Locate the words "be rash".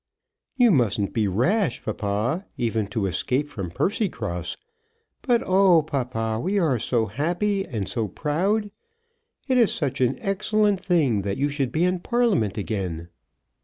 1.13-1.85